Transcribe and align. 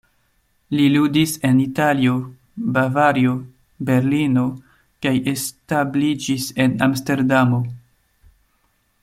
Li 0.77 0.85
ludis 0.93 1.33
en 1.49 1.59
Italio, 1.63 2.15
Bavario, 2.77 3.35
Berlino 3.91 4.47
kaj 5.07 5.13
establiĝis 5.35 6.49
en 6.65 6.75
Amsterdamo. 6.89 7.63